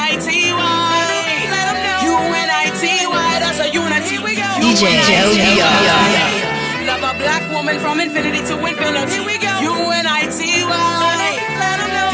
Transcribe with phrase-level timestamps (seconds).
[0.00, 0.96] U-N-I-T-Y.
[2.08, 3.30] U-N-I-T-Y.
[3.40, 4.16] That's a unity.
[4.64, 4.96] DJ
[5.28, 6.86] LBR.
[6.88, 9.12] Love a black woman from infinity to infinity.
[9.12, 9.52] Here we go.
[9.60, 11.30] U-N-I-T-Y.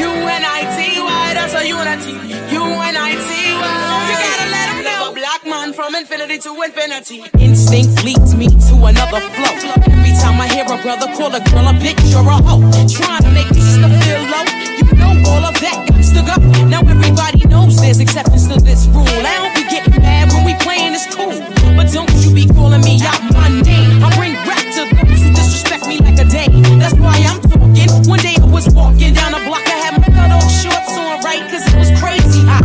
[0.02, 1.34] U-N-I-T-Y.
[1.34, 2.12] That's a unity.
[2.50, 3.74] U-N-I-T-Y.
[4.10, 4.98] You gotta let 'em know.
[5.06, 7.24] Love a black man from infinity to infinity.
[7.38, 9.54] Instinct leads me to another flow.
[9.94, 13.22] Every time I hear a brother call a girl a bitch or a hoe, trying
[13.22, 14.44] to make me feel low.
[14.78, 16.36] You know all of that got to go.
[16.66, 17.35] Now everybody
[17.80, 19.06] there's exceptions to this rule.
[19.08, 21.40] I don't be getting mad when we playing this cool,
[21.76, 24.02] but don't you be calling me out my name.
[24.02, 26.62] I bring rap to those who disrespect me like a dame.
[26.78, 27.90] That's why I'm talking.
[28.08, 31.20] One day I was walking down a block, I had my cut off shorts on
[31.22, 32.64] right, cause it was crazy hot.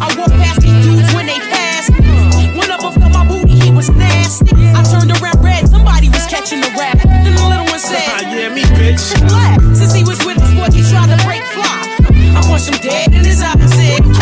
[0.00, 1.90] I walked past these dudes when they passed.
[2.56, 4.52] One of them felt my booty, he was nasty.
[4.54, 6.98] I turned around red, somebody was catching the rap.
[7.02, 9.16] Then the little one said, yeah, me, bitch.
[9.28, 9.60] Black.
[9.74, 11.80] Since he was with us, boy, he tried to break fly.
[12.36, 14.21] I punched him dead in his eye and said,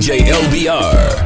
[0.00, 1.20] DJ LBR.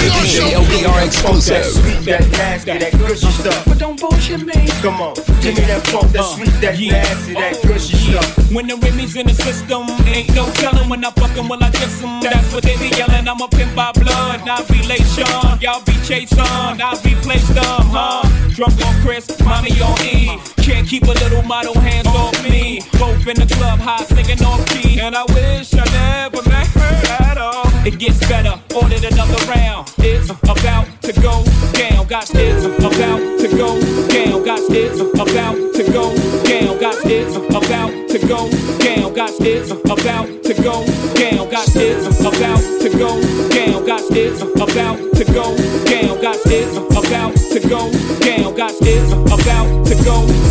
[0.00, 1.64] DJ LBR exclusive.
[1.64, 3.64] Sweet, that nasty, that gushy stuff.
[3.66, 4.54] But don't bullshit me.
[4.80, 8.52] Come on, give me that funk, that sweet, that nasty, that gushy stuff.
[8.52, 11.70] When the Remy's in the system, ain't no telling when I fuck 'em, will I
[11.70, 12.20] kiss 'em?
[12.20, 13.28] That's what they be yelling.
[13.28, 15.26] I'm a pimp by blood, not relation.
[15.60, 18.22] Y'all be chased on, I be placed on, huh?
[18.56, 20.38] Drunk on Chris, mommy on E.
[20.62, 22.80] Can't keep a little model hands off me.
[22.98, 25.00] Both in the club, high singing off key.
[25.00, 27.66] And I wish I never met her at all.
[27.86, 29.89] It gets better, ordered another round.
[29.98, 32.06] It's about to go down.
[32.06, 34.44] Got it's about to go down.
[34.44, 36.14] Got it's about to go
[36.44, 36.78] down.
[36.78, 39.14] Got it's about to go down.
[39.14, 40.84] Got it's about to go
[41.18, 41.50] down.
[41.50, 43.70] Got it's about to go down.
[44.10, 46.20] it's about to go down.
[46.20, 47.90] Got it's about to go
[48.20, 48.54] down.
[48.54, 50.49] Got it's about to go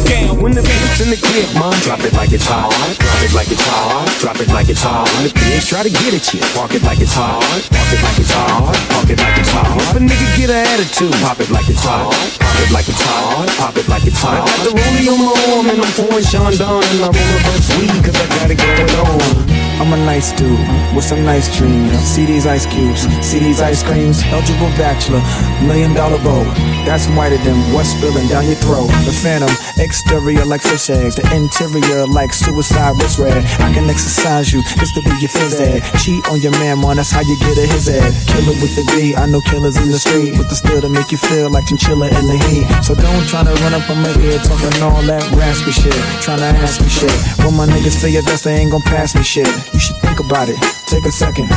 [1.01, 2.71] in the crib, mom, drop it like it's hot.
[2.99, 4.03] Drop it like it's hot.
[4.19, 5.07] Drop it like it's hot.
[5.15, 7.39] When the pigs try to get at you, park it like it's hot.
[7.71, 8.75] Park it like it's hot.
[8.91, 9.79] Park it like it's hot.
[9.79, 12.11] If a nigga get an attitude, pop it like it's hot.
[12.39, 13.47] Pop it like it's hot.
[13.57, 14.43] Pop it like it's hot.
[14.43, 17.43] I got the rollie on my arm and I'm pouring Chandon and I roll up
[17.47, 19.68] that weed cause I got it going on.
[19.79, 20.59] I'm a nice dude
[20.93, 21.97] with some nice dreams.
[22.03, 24.21] See these ice cubes, see these ice creams.
[24.23, 25.23] Eligible bachelor,
[25.63, 26.43] million dollar bow.
[26.83, 28.91] That's whiter than what's spilling down your throat.
[29.07, 29.47] The phantom,
[29.79, 33.45] exterior like fish eggs, the interior like suicide wrist red.
[33.63, 35.79] I can exercise you, this to be your phys ed.
[35.99, 38.11] Cheat on your man, man, that's how you get a his ed.
[38.27, 41.09] Killer with the B, I know killers in the street with the still to make
[41.11, 42.67] you feel like chinchilla in the heat.
[42.83, 46.43] So don't try to run up on my ear talking all that raspy shit, trying
[46.43, 47.15] to ask me shit.
[47.45, 49.47] When my niggas feel your best, they ain't gon' pass me shit.
[49.73, 50.57] You should think about it,
[50.87, 51.49] take a second.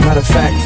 [0.00, 0.56] Matter of fact,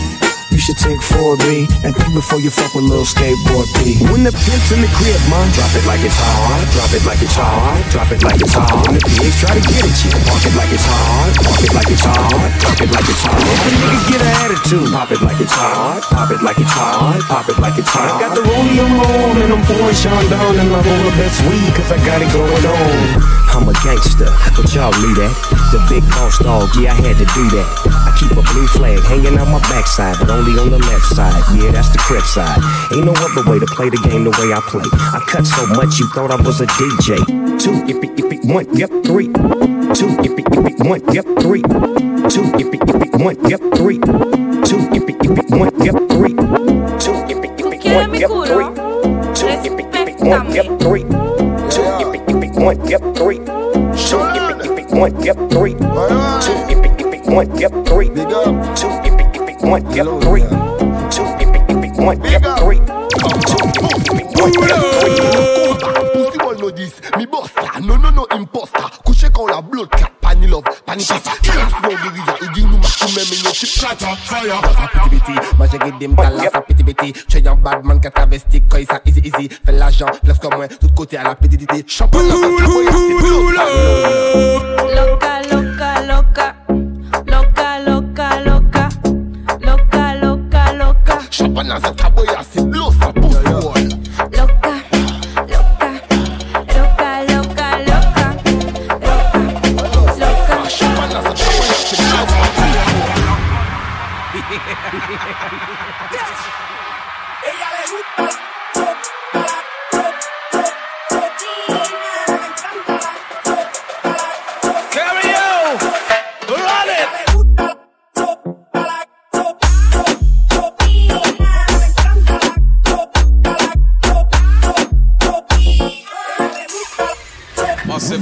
[0.55, 3.99] you should take 4B and think before you fuck with little skateboard P.
[4.07, 7.19] When the pimp's in the crib, man, drop it like it's hard, drop it like
[7.19, 8.87] it's hard, drop it like it's hard.
[8.87, 11.75] When the pigs try to get at you, park it like it's hard, park it
[11.75, 13.43] like it's hard, drop it like it's hard.
[13.43, 16.71] If a nigga get an attitude, pop it like it's hard, pop it like it's
[16.71, 18.15] hard, pop it like it's hard.
[18.15, 21.15] I got the rollie on my arm and I'm pouring Chandon and I roll the
[21.19, 23.43] best weed cause I got it going on.
[23.55, 25.35] I'm a gangster, but y'all knew that.
[25.71, 27.69] The big boss dog, yeah, I had to do that.
[28.07, 31.43] I keep a blue flag hanging on my backside, but only on the left side.
[31.57, 32.61] Yeah, that's the crib side.
[32.93, 34.85] Ain't no other way to play the game the way I play.
[34.85, 37.17] I cut so much you thought I was a DJ.
[37.59, 39.29] Two, if it, if it, one, yep, three.
[39.97, 41.63] Two, if it, if it, one, yep, three.
[42.29, 43.99] Two, if it, if it, one, yep, three.
[44.69, 46.35] Two, if it, if it, one, yep, three.
[47.01, 48.73] Two, if it, if it, one, yep, three.
[49.33, 51.05] Two, if it, if it, one, yep, three.
[51.73, 53.39] Two, if it, if it, one, yep, three.
[53.39, 55.75] Two, if it, if it, one, yep, three.
[55.75, 58.09] Two, if it, if it, one, yep, three.
[58.09, 59.04] Two, if it, if it,
[59.65, 60.43] one, yep, three,
[61.11, 61.25] two,
[62.03, 63.65] one, yep, three, two,
[64.41, 65.15] one, yep, three.
[66.13, 68.83] Pussy one know this, me boss la, no no no imposter.
[69.05, 71.23] Couché quand la blood clap, pani love, pani chasse.
[71.43, 74.61] Kilas no guerilla, il dit nous marche même une chip chata, fire.
[74.93, 77.13] Piti piti, moi j'ai guidé me cala, ça piti piti.
[77.29, 79.49] Tu es un bad man qui a travesti, quand il ça easy easy.
[79.65, 81.85] Fais l'argent, flex comme moi, tout côté à la petite pédidité.
[81.87, 82.29] Champagne,
[84.95, 86.55] loca, loca, loca.
[91.45, 92.91] chop and as a tabo I see blue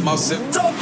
[0.03, 0.82] myself.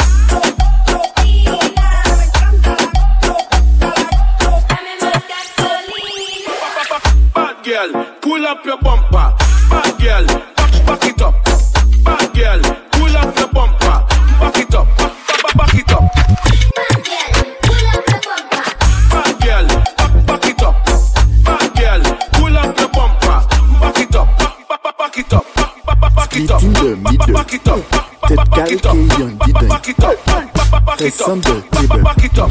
[31.02, 31.38] It up.
[31.38, 31.71] it up.
[31.80, 32.50] It up.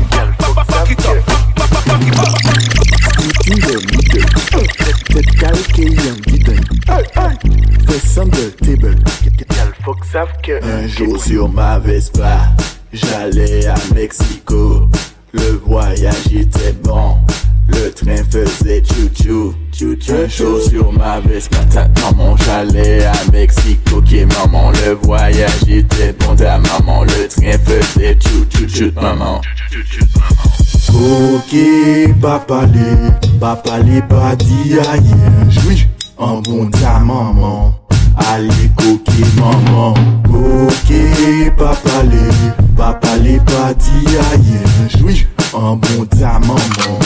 [0.90, 1.18] It up.
[3.92, 4.24] middle.
[5.06, 5.96] Tête calquée.
[7.88, 8.02] Fais
[8.72, 8.98] table.
[10.64, 12.40] Un jour sur ma Vespa,
[12.92, 14.90] j'allais à Mexico.
[15.32, 17.18] Le voyage était bon,
[17.68, 19.54] le train faisait chou-chou.
[19.72, 20.14] chou-chou.
[20.14, 23.98] Un jour sur ma Vespa, ta maman, j'allais à Mexico.
[23.98, 27.79] Ok, maman, le voyage était bon, ta maman, le train faisait
[28.80, 29.42] chou-chou-chou, maman.
[30.90, 31.56] Ok,
[32.22, 37.76] papa les, papa les pas dit aïe, joui, en bon ta maman.
[38.18, 39.94] Allez, coquille maman.
[40.34, 40.94] Ok,
[41.58, 47.00] papa les, papa les pas dit aïe, joui, en bon ta maman.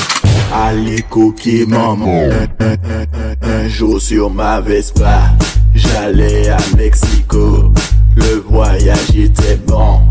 [0.54, 2.06] Allez, coquille maman.
[2.06, 3.06] Un, un, un,
[3.42, 5.32] un, un jour sur ma Vespa,
[5.76, 7.72] j'allais à Mexico.
[8.16, 10.02] Le voyage était bon.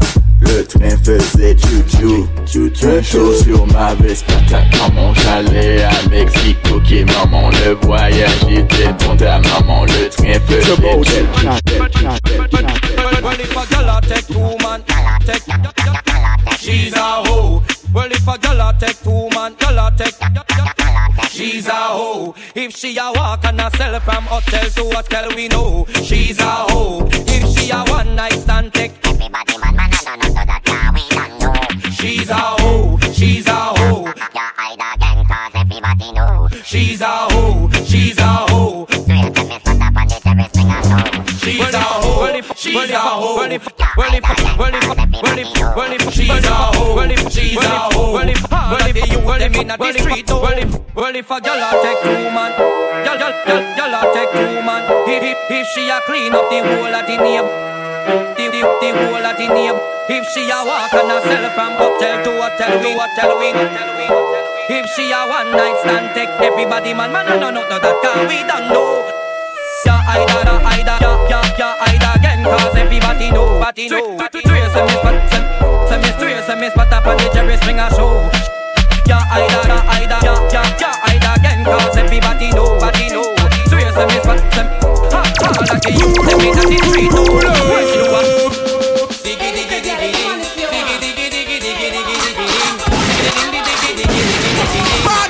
[0.44, 2.86] Le train faisait chou-chou, chou-chou.
[2.86, 6.76] Un jour sur ma Vespa, ta maman, j'allais à Mexico.
[6.76, 9.16] Ok, maman, le voyage était bon.
[9.16, 11.48] Ta maman, le train faisait chou-chou.
[13.22, 14.82] Well, if a girl a take two man,
[15.26, 15.44] take
[16.58, 17.62] she's a hoe.
[17.94, 20.16] Well, if a girl a take two man, girl a take
[21.30, 22.34] she's a hoe.
[22.54, 26.44] If she a walk and a sell from hotel to hotel, we know she's a
[26.44, 27.08] hoe.
[27.12, 29.71] If she a one night stand, take everybody
[31.92, 34.12] She's a hoe, she's a hoe.
[34.34, 36.48] Yeah, I again, cause everybody know.
[36.64, 38.86] She's a hoe, she's a hoe.
[38.90, 39.08] She's
[41.72, 43.48] a hoe, she's a hoe.
[46.12, 48.12] She's a hoe, she's a hoe.
[48.12, 51.70] Well, if, you, well, if, in the street, well, if, well, if a girl a
[51.82, 52.52] take two man,
[53.04, 53.32] girl, girl,
[53.76, 54.82] girl a take two man.
[55.08, 57.48] If, if, if she a clean up the whole of the name,
[58.06, 59.78] the, the, the whole of the name.
[60.10, 63.88] If she a walk and a sell from hotel to hotel, we hotel, we hotel,
[63.88, 64.42] hotel.
[64.68, 68.26] If she a one night stand, take everybody man, man, no, no, no, that can
[68.28, 69.06] we don't know.
[69.86, 73.58] Yeah, I da da, I da, yeah, yeah, yeah, I da again, cause everybody know,
[73.58, 74.16] body know.
[74.16, 74.32] Miss, but
[76.46, 78.14] some, but up on the Jerry Springer show.
[79.06, 81.66] Yeah, I da da, I da, yeah, yeah, yeah, I again,
[81.98, 83.41] everybody know, body know.
[83.92, 84.08] Bad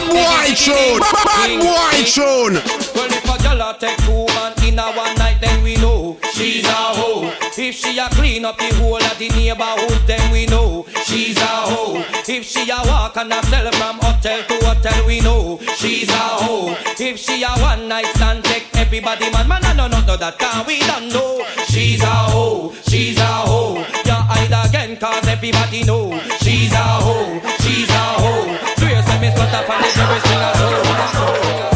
[0.09, 2.54] boy tune, bad boy tune.
[2.95, 6.64] Well, if a girl take two man in a one night, then we know she's
[6.64, 7.33] a hoe.
[7.59, 11.52] If she a clean up the whole of the neighborhood, then we know she's a
[11.71, 12.04] hoe.
[12.26, 16.25] If she a walk and a sell from hotel to hotel, we know she's a
[16.42, 16.76] hoe.
[16.99, 20.66] If she a one night stand, take everybody man, man, I don't know that can
[20.66, 22.73] we don't know she's a hoe.
[22.88, 23.85] She's a hoe.
[24.04, 27.40] Yeah, I again, cause everybody know she's a hoe.
[27.61, 28.62] She's a hoe.
[28.92, 31.72] You say me slut up and every single show?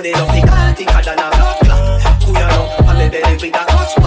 [0.00, 1.16] money, love fi can't think of that.
[1.36, 2.86] Blood clot, who ya know?
[2.86, 3.99] Family belly with a touch.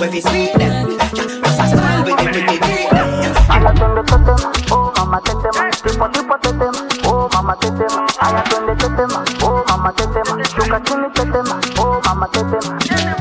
[0.00, 0.96] when we sweet them.
[0.96, 3.34] That's a smile with them, oh, with oh, them.
[3.50, 4.38] I attend the them,
[4.70, 6.74] oh mama tend them, tipo tipo them,
[7.04, 7.94] oh mama tetem.
[8.20, 9.10] I attend the them,
[9.42, 11.46] oh mama tetem, sugar chili them,
[11.78, 13.17] oh mama tetem.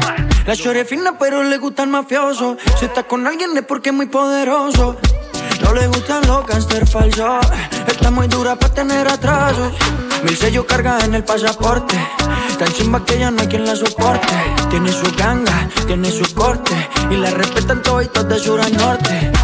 [0.48, 2.56] La chore fina pero le gusta el mafioso.
[2.80, 4.96] Si está con alguien es porque es muy poderoso.
[5.62, 7.46] No le gustan los gangster falsos
[7.86, 9.74] Está muy dura para tener atrasos.
[10.24, 11.98] Mil sellos carga en el pasaporte.
[12.58, 14.34] Tan chimba que ya no hay quien la soporte.
[14.70, 16.72] Tiene su ganga, tiene su corte.
[17.12, 19.37] Y la respetan todos de sur a norte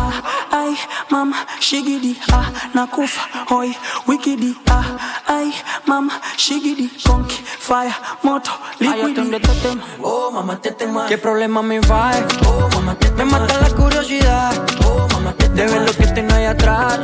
[0.73, 0.79] Ay,
[1.11, 3.75] mama, shigidi, ah, nakufa, hoi,
[4.07, 5.53] wikidi, ah, ay,
[5.85, 8.49] mama, shigidi, conky, fire, moto,
[8.79, 9.21] liquidi.
[9.21, 12.11] Ay, tetema, oh mamá tetema ¿Qué problema me va?
[12.47, 14.53] Oh mamá tetema Me mata la curiosidad.
[14.83, 16.99] Oh mamá tetema De ver lo que tengo ahí atrás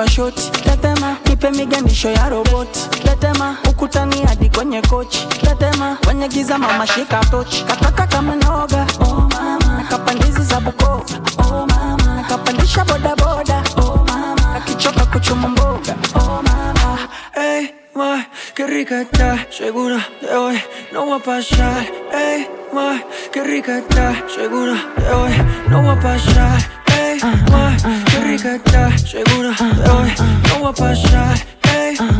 [0.00, 0.50] umepigwa shoti.
[0.50, 2.80] Tetema, nipe miganisho ya roboti.
[3.04, 5.26] Tetema, ukutani hadi kwenye kochi.
[5.26, 7.64] Tetema, kwenye giza mama shika tochi.
[7.64, 8.34] Kataka kama
[9.00, 9.76] oh mama.
[9.82, 11.04] Nakapandizi za Bukoba,
[11.38, 12.14] oh mama.
[12.16, 13.14] Nakapandisha boda
[13.76, 14.54] oh mama.
[14.56, 16.42] Akichoka kuchuma mboga, oh
[18.54, 20.58] qué rica está Segura de hoy
[20.92, 23.00] no va a pasar Ey, ma,
[23.32, 25.32] qué rica está Segura de hoy
[25.68, 26.79] no va a pasar
[27.50, 27.76] ma,
[28.10, 30.12] qué rica está Segura de hoy
[30.48, 31.38] no va a pasar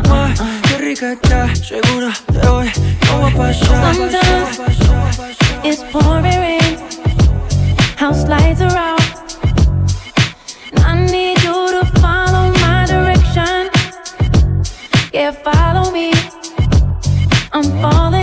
[0.07, 0.33] ma,
[0.67, 2.71] qué rica está Segura de hoy
[3.05, 3.27] no va a uh-huh.
[3.27, 3.37] uh-huh.
[3.37, 4.59] pasar Sometimes
[5.63, 6.77] it's pouring rain,
[7.97, 9.01] house lights are out.
[10.83, 13.69] I need you to follow my direction.
[15.13, 16.11] Yeah, follow me.
[17.53, 18.20] I'm falling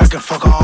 [0.00, 0.57] I can fuck all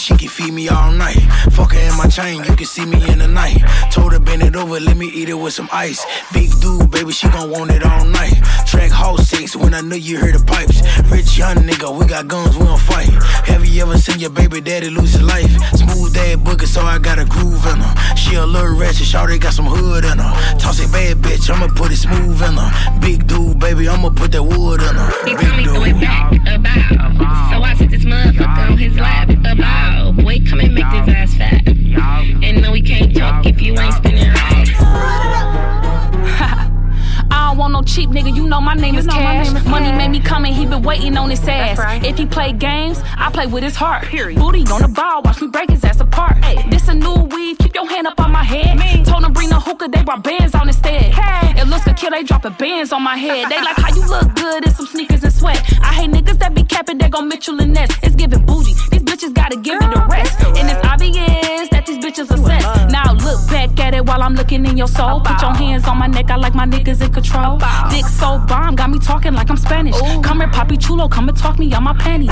[0.00, 1.20] she can feed me all night.
[1.52, 3.58] Fuck her in my chain, you can see me in the night.
[3.92, 6.04] Told her bend it over, let me eat it with some ice.
[6.32, 8.32] Big dude, baby, she gon' want it all night.
[8.66, 10.80] Track hall six when I knew you heard the pipes.
[11.10, 13.10] Rich young nigga, we got guns, we don't fight.
[13.46, 15.50] Have you ever seen your baby daddy lose his life?
[15.74, 18.16] Smooth dad boogie, so I got a groove in her.
[18.16, 20.58] She a little ratchet, shawty got some hood in her.
[20.58, 23.00] Toss it bad bitch, I'ma put it smooth in her.
[23.00, 25.10] Big dude, baby, I'ma put that wood in her.
[25.26, 27.50] He Big told me throw it back about.
[27.50, 29.89] So I sit this motherfucker on his lap about.
[30.12, 31.66] Boy, come and make this ass fat.
[31.68, 35.49] And no, we can't talk if you ain't spinning right.
[37.50, 39.50] I don't want no cheap nigga, you know my name is Cash.
[39.66, 41.80] Money made me come and he been waiting on his ass.
[42.04, 44.08] If he play games, I play with his heart.
[44.08, 46.36] Booty on the ball, watch me break his ass apart.
[46.70, 49.04] This a new weave, keep your hand up on my head.
[49.04, 51.12] Told him bring the hookah, they brought bands on instead.
[51.58, 53.50] It looks good, kill, they dropping bands on my head.
[53.50, 55.60] They like how you look good in some sneakers and sweat.
[55.82, 57.90] I hate niggas that be capping, they gon' Mitchell and Ness.
[58.04, 58.74] It's giving booty.
[58.92, 60.38] these bitches gotta give it a rest.
[60.40, 62.92] And it's obvious that these bitches are obsessed.
[62.92, 65.20] Now look back at it while I'm looking in your soul.
[65.20, 67.39] Put your hands on my neck, I like my niggas in control.
[67.40, 69.96] Dick so bomb, got me talking like I'm Spanish.
[70.22, 72.30] Come here, Papi Chulo, come and talk me on my panties.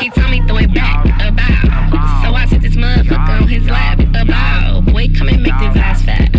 [0.00, 2.22] He told me throw it back about.
[2.22, 4.84] So I sit this motherfucker on his lap about.
[4.86, 6.34] Boy, come and make this ass fat.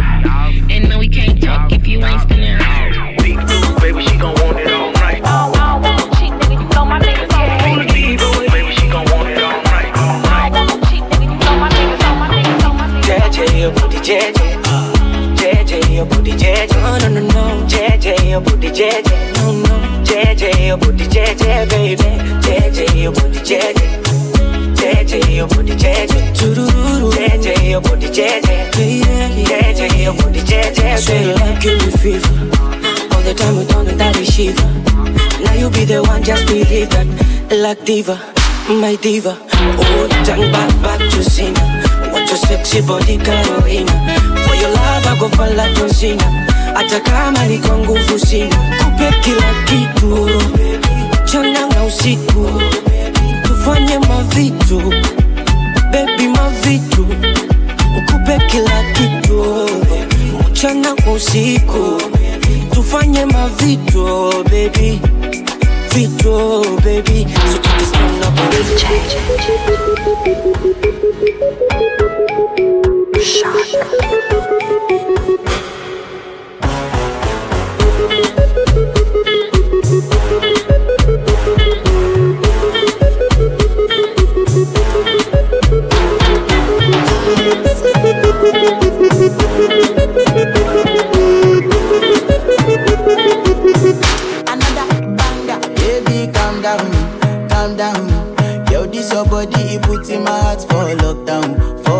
[0.71, 3.17] And no, we can't talk if you ain't spinning right.
[3.19, 5.21] Big dude, baby, she gon' want it all night.
[5.25, 9.05] I don't want cheap nigga, you know my niggas on Big dude, baby, she gon'
[9.11, 9.91] want it all night.
[9.97, 10.39] All night.
[10.39, 13.43] I don't want cheap nigga, you know my niggas on my niggas on my niggas.
[13.43, 14.57] JJ, your booty JJ.
[14.57, 14.62] Uh,
[15.93, 16.71] JJ, your booty JJ.
[16.81, 17.67] No, no, no, no.
[17.67, 19.35] JJ, your booty JJ.
[19.37, 20.03] No, no.
[20.03, 22.03] JJ, your booty JJ, baby.
[22.41, 23.77] JJ, your booty JJ.
[24.73, 26.33] JJ, your booty JJ.
[27.13, 28.71] JJ, your booty JJ.
[28.73, 32.27] JJ, your booty JJ, Say you like me fever.
[33.13, 34.61] All the time we don't that is shiver.
[35.43, 37.05] Now you be the one, just believe that.
[37.51, 38.19] Like diva,
[38.67, 39.37] my diva.
[39.39, 41.53] Oh, turn back back to sin.
[42.33, 43.93] Your sexy body Carolina.
[44.47, 46.23] For your love I go for la John Cena.
[46.73, 48.55] Hata kama kwa nguvu sina.
[48.83, 50.29] Kupe kila kitu.
[51.25, 52.51] chana na usiku.
[53.43, 54.79] Tufanye mavitu.
[55.91, 57.05] Baby mavitu.
[58.11, 59.69] Kupe kila kitu.
[60.49, 62.01] Mchana kwa usiku.
[62.73, 64.99] Tufanye mavitu baby.
[65.93, 67.27] Vitu baby.
[67.51, 68.33] So keep this one up
[96.63, 98.09] down, calm down.
[98.71, 101.92] Yo, this your body, it puts in my heart for lockdown, for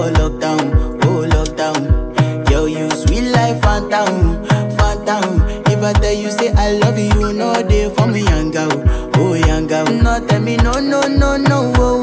[9.83, 12.02] will not tell me no, no, no, no, oh.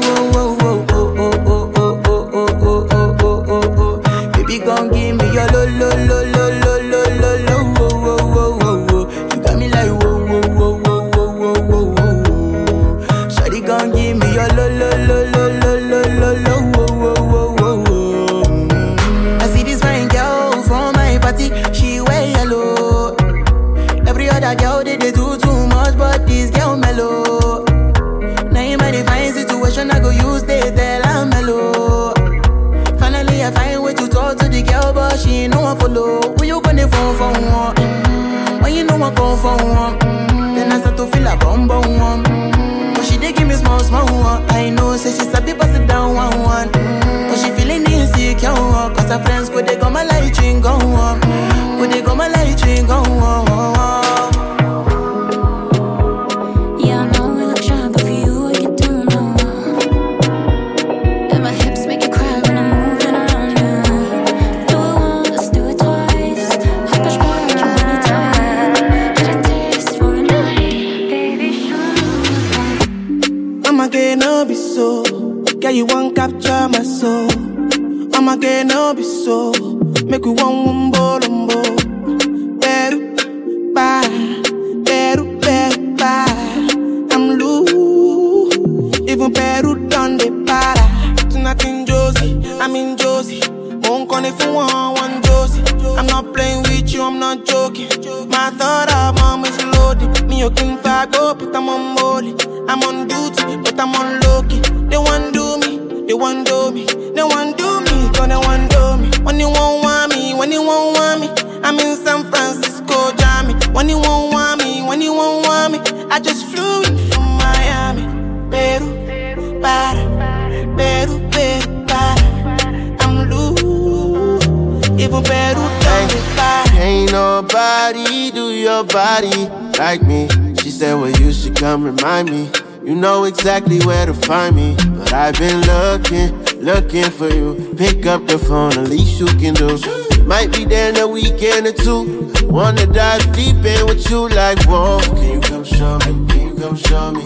[125.11, 126.81] Don't hey.
[126.81, 129.47] Ain't nobody do your body
[129.77, 130.27] like me.
[130.61, 132.49] She said, Well, you should come remind me.
[132.83, 134.75] You know exactly where to find me.
[134.97, 137.75] But I've been looking, looking for you.
[137.77, 139.77] Pick up the phone, at least you can do.
[140.25, 142.31] Might be there in a weekend or two.
[142.47, 144.99] Wanna dive deep in with you like, whoa.
[145.01, 146.27] Can you come show me?
[146.29, 147.23] Can you come show me?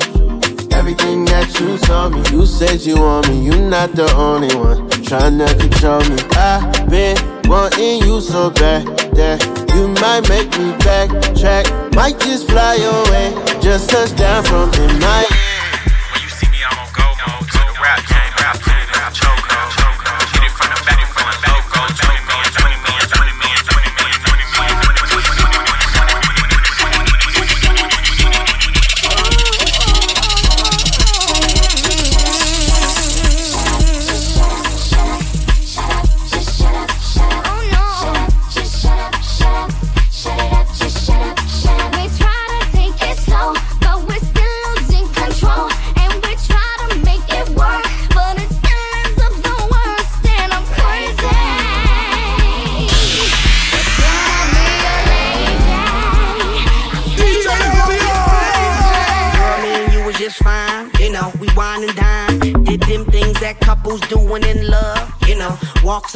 [0.72, 2.24] Everything that you told me.
[2.32, 4.90] You said you want me, You're not the only one.
[5.04, 6.18] Trying to control me.
[6.36, 9.40] I've been wanting you so bad that
[9.76, 11.66] you might make me backtrack.
[11.96, 15.35] Might just fly away, just touch down from the my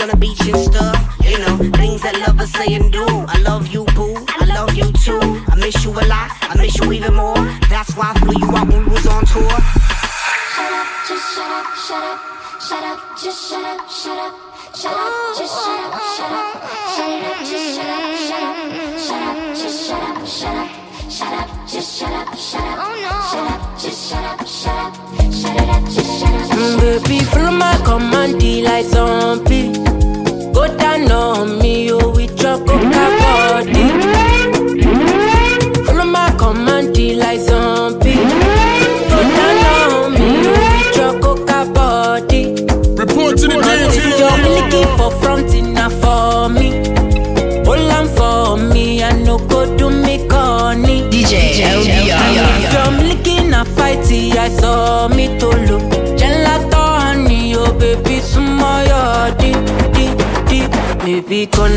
[0.02, 0.99] on the beach and stuff.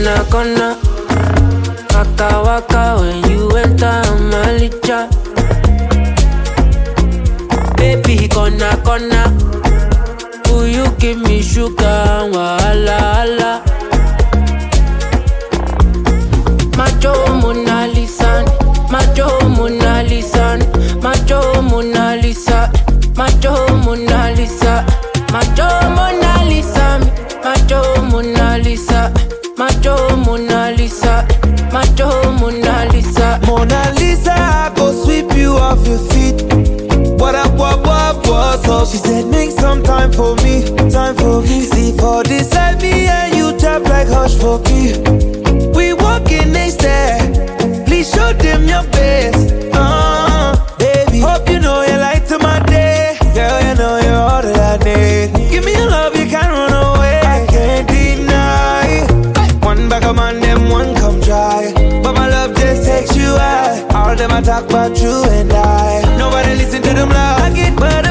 [0.03, 0.77] Kona kona,
[2.43, 5.07] waka when you enter my licha.
[7.77, 9.31] Baby, kona.
[10.47, 13.63] Will you give me sugar and wahala, hala?
[16.77, 18.45] Macho Mona Lisa,
[18.91, 20.59] Macho Mona Lisa,
[21.01, 22.73] Macho Mona Lisa,
[23.15, 23.53] Macho
[23.85, 24.85] Mona Lisa,
[25.33, 26.99] Macho Mona Lisa,
[27.45, 29.13] Macho Mona Lisa,
[29.57, 31.27] Macho Mona Lisa,
[31.73, 33.41] Macho Mona Lisa.
[33.47, 36.43] Mona Lisa, I go sweep you off your feet.
[37.21, 38.89] What up, what, what, what's up?
[38.89, 41.63] She said, make some time for me, time for me.
[41.63, 44.99] See, for this life, me and you tap like hush for me.
[45.77, 47.87] We walking next step.
[47.87, 49.53] Please show them your best.
[49.75, 50.22] Uh,
[64.23, 66.17] them I talk about you and I.
[66.17, 67.41] Nobody listen to them loud.
[67.41, 68.02] I get butterflies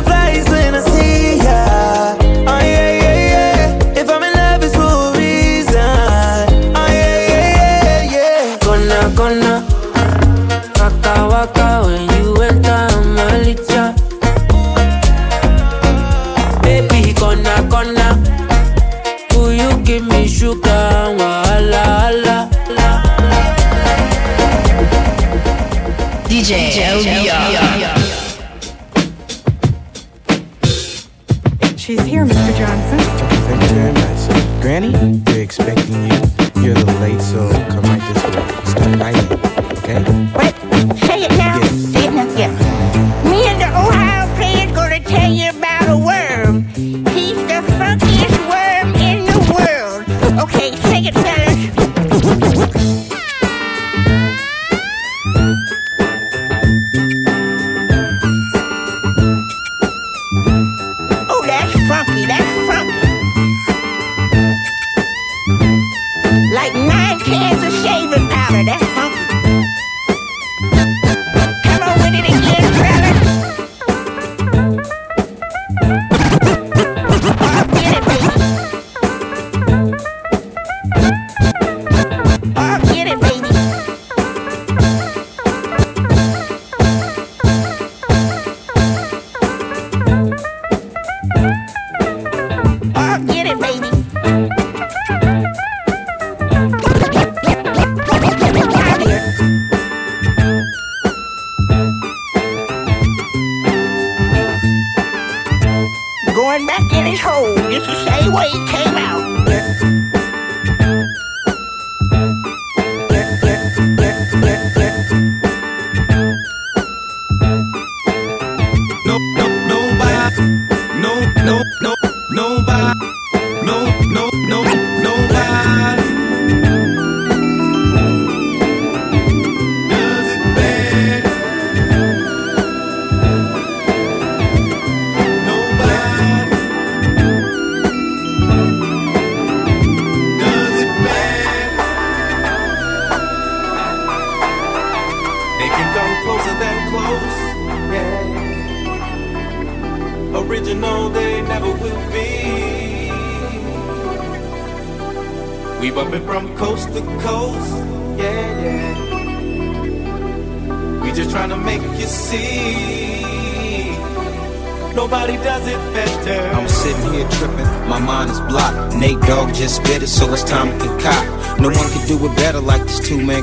[107.10, 109.61] Hole just the same way he came out.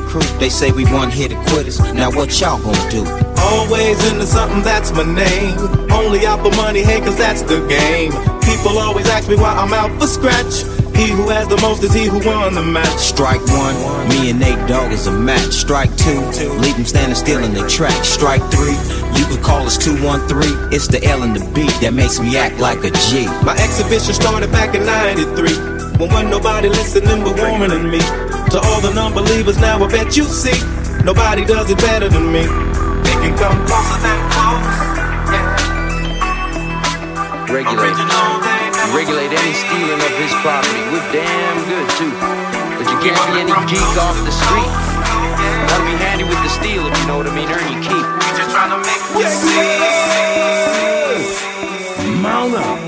[0.09, 0.25] Crew.
[0.41, 1.79] They say we one hit quitters.
[1.93, 3.05] Now what y'all gonna do?
[3.39, 5.59] Always into something, that's my name.
[5.93, 8.13] Only out for money, hey, cause that's the game.
[8.43, 10.65] People always ask me why I'm out for scratch.
[10.97, 12.99] He who has the most is he who won the match.
[12.99, 13.77] Strike one,
[14.09, 15.53] me and Nate Dogg is a match.
[15.53, 16.19] Strike two,
[16.59, 18.05] leave them standing still in their track.
[18.05, 18.75] Strike three,
[19.15, 20.73] you could call us 213.
[20.73, 23.27] It's the L and the B that makes me act like a G.
[23.47, 25.79] My exhibition started back in 93.
[25.99, 28.28] When wasn't nobody listening but warmer than me.
[28.49, 30.57] To all the non believers, now I bet you see.
[31.05, 32.49] Nobody does it better than me.
[33.05, 34.65] They can come closer than close.
[37.53, 37.93] Regulate.
[38.97, 40.81] Regulate any stealing of his property.
[40.89, 42.09] We're damn good too.
[42.81, 44.73] But you can't be any geek off the street.
[45.69, 47.53] Gotta be handy with the steel if you know what I mean.
[47.53, 48.01] Earn your keep.
[48.01, 49.61] We just trying to make you see.
[52.23, 52.88] Mount up.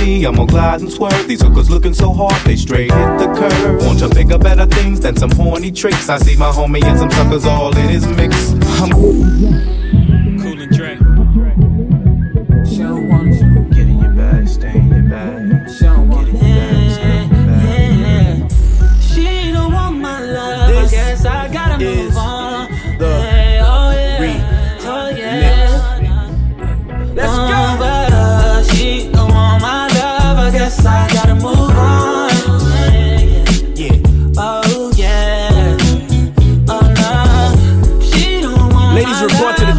[0.00, 1.26] me, I'm gonna glide and swerve.
[1.26, 3.84] These hookers looking so hard, they straight hit the curve.
[3.84, 6.08] Want to bigger, better things than some horny tricks.
[6.08, 8.52] I see my homie and some suckers all in his mix.
[8.80, 9.81] I'm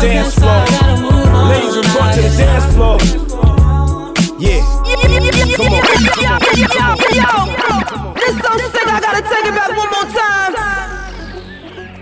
[0.07, 0.65] dance guess I floor.
[0.79, 1.49] gotta move on.
[1.49, 2.97] Ladies report to the dance floor.
[4.39, 4.61] Yeah.
[5.55, 5.73] Come
[7.33, 7.47] on.
[8.15, 10.53] This so sick, I gotta take it back one more time.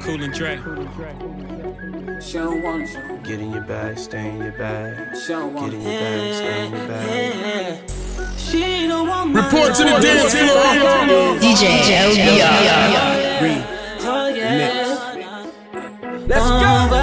[0.02, 0.56] Cool and Dre.
[2.22, 3.24] She don't want it.
[3.24, 5.14] Get in your bag, stay in your bag.
[5.16, 7.90] Get in your bag, stay in your bag.
[8.38, 10.02] She don't want my Report to the love.
[10.02, 11.38] dance floor.
[11.40, 12.12] DJ Joe
[14.04, 15.12] Oh yeah.
[16.28, 17.01] Let's go.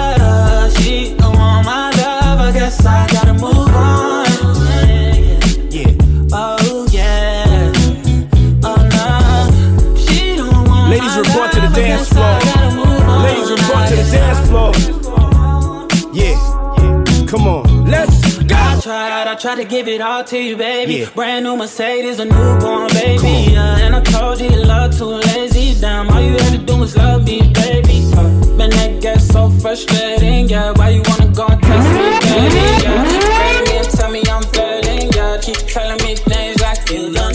[19.39, 20.95] Tried, tried to give it all to you, baby.
[20.95, 21.09] Yeah.
[21.15, 23.55] Brand new Mercedes, a newborn baby.
[23.55, 25.79] And I told you your love too lazy.
[25.79, 28.03] Damn, all you had to do was love me, baby.
[28.15, 28.23] Uh,
[28.57, 30.49] man, that gets so frustrating.
[30.49, 32.63] Yeah, why you wanna go and text me, baby?
[32.83, 35.11] Yeah, me and tell me I'm failing.
[35.13, 37.28] Yeah, keep telling me things like you done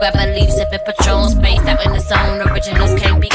[0.00, 2.40] grab a leaf, sipping Patron, spaced out in the zone.
[2.48, 3.28] Originals can't be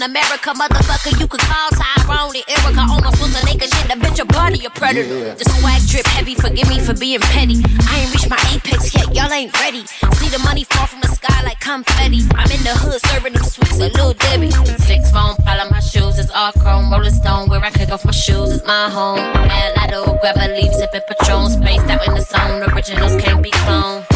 [0.00, 1.18] in America, motherfucker.
[1.20, 2.84] You could call Tyrone and Erica.
[2.88, 3.88] Almost was a naked shit.
[3.88, 5.34] The bitch a body a predator.
[5.34, 6.34] The swag drip heavy.
[6.34, 7.60] Forgive me for being petty.
[7.88, 9.14] I ain't reached my apex yet.
[9.14, 9.84] Y'all ain't ready.
[10.16, 12.24] See the money fall from the sky like confetti.
[12.34, 14.50] I'm in the hood serving them sweets like Lil Debbie.
[14.88, 16.18] Six phone pile on my shoes.
[16.18, 16.90] It's all chrome.
[16.90, 17.48] Rolling stone.
[17.48, 18.50] Where I kick off my shoes.
[18.52, 19.18] It's my home.
[19.18, 19.86] And I
[20.20, 20.72] grab a leaf.
[20.74, 21.50] Sipping Patron.
[21.50, 22.62] Spaced out in the zone.
[22.72, 24.09] Originals can't be cloned.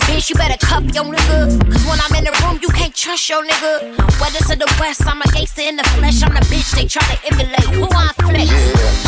[0.00, 0.30] Bitch.
[0.30, 1.60] You better cuff your nigga.
[1.70, 3.96] Cause when I'm in the room, you can't trust your nigga.
[4.20, 6.22] Whether to the west, I'm a gangster in the flesh.
[6.22, 7.68] I'm the bitch they try to emulate.
[7.76, 8.50] Who I flex?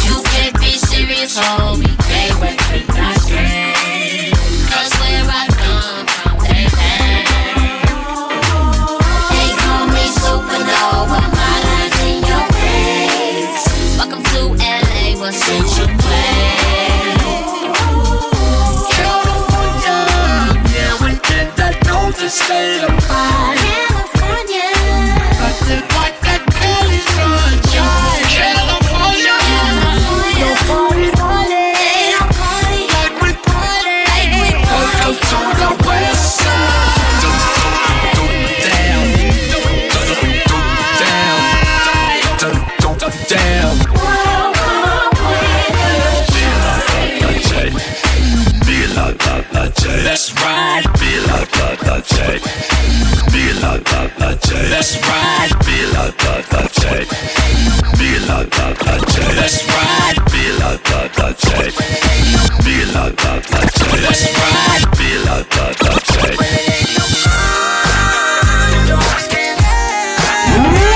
[0.05, 1.89] You can't be serious, homie.
[2.09, 4.33] Can't recognize me.
[4.69, 6.69] Cause where I come from, they.
[9.33, 11.21] They call me supernova.
[12.29, 12.45] Your.
[13.99, 16.04] Welcome to LA, what's in
[22.25, 23.05] that.
[23.09, 23.94] Know the
[50.15, 50.87] Let's ride.
[51.01, 52.39] Be like that, that check.
[53.35, 54.71] Be that, that check.
[54.71, 55.51] Let's ride.
[55.67, 57.11] Be like that, that check.
[58.31, 59.35] Like that, that check.
[59.35, 60.15] Let's ride.
[60.31, 61.75] Be like that, that check.
[62.95, 63.91] That, that check.
[64.07, 64.87] Let's ride.
[64.95, 66.39] Be that, that check.
[70.55, 70.94] Report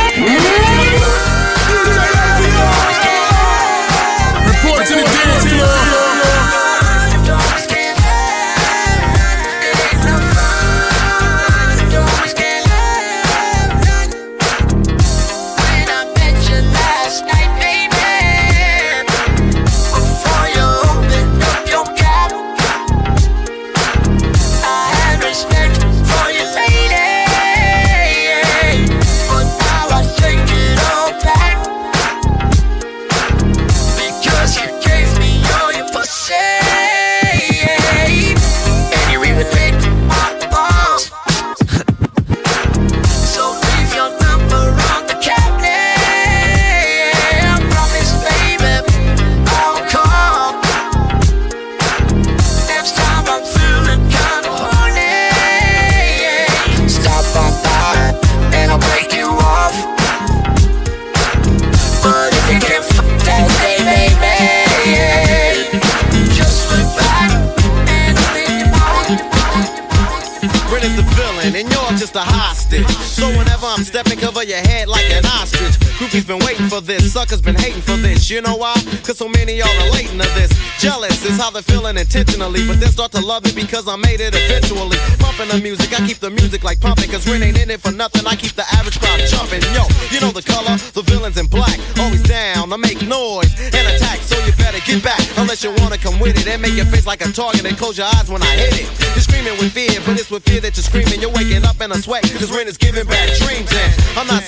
[78.28, 78.76] You know why?
[79.08, 80.52] Cause so many y'all relating to this.
[80.78, 84.20] Jealous is how they're feeling intentionally, but then start to love it because I made
[84.20, 85.00] it eventually.
[85.16, 87.90] Pumping the music, I keep the music like pumping, cause Ren ain't in it for
[87.90, 88.26] nothing.
[88.26, 89.64] I keep the average crowd jumping.
[89.72, 91.80] Yo, you know the color, the villain's in black.
[91.96, 95.24] Always down, I make noise and attack, so you better get back.
[95.40, 97.96] Unless you wanna come with it and make your face like a target and close
[97.96, 98.88] your eyes when I hit it.
[99.16, 101.24] You're screaming with fear, but it's with fear that you're screaming.
[101.24, 103.72] You're waking up in a sweat, cause Ren is giving back dreams.
[103.72, 104.44] And I'm not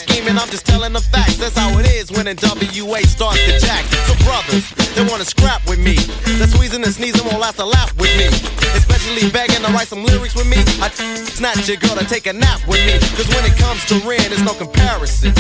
[2.31, 3.85] when NWA starts to jack.
[4.07, 5.95] So brothers, they wanna scrap with me.
[6.39, 8.26] That squeezing and sneezing won't last a lap with me.
[8.74, 10.59] Especially begging to write some lyrics with me.
[10.78, 12.99] I snatch your girl to take a nap with me.
[13.18, 15.35] Cause when it comes to Ren, there's no comparison.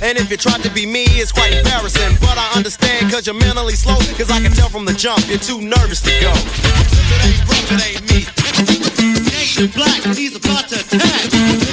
[0.00, 2.16] And if you try to be me, it's quite embarrassing.
[2.20, 3.98] But I understand cause you're mentally slow.
[4.16, 6.32] Cause I can tell from the jump, you're too nervous to go.
[6.32, 8.20] It ain't it ain't me.
[9.28, 11.63] Nation black, he's about to attack.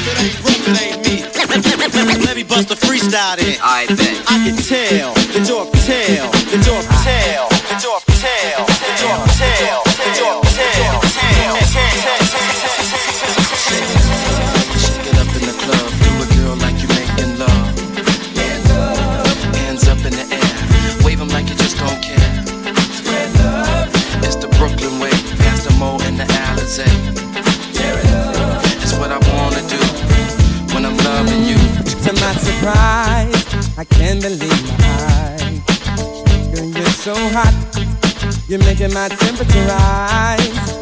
[2.51, 3.57] Bust a freestyle then.
[3.63, 4.23] I bet.
[4.27, 7.50] I can tell the you're a tail, that you're
[38.51, 40.73] You're making my temperature rise.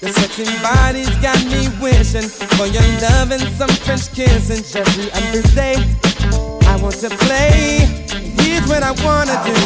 [0.00, 5.42] Your sexy body's got me wishing for your love and some French kissing every other
[5.52, 5.76] day.
[6.64, 7.84] I want to play.
[8.40, 9.61] Here's what I wanna do.